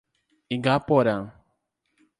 Igaporã 0.55 1.29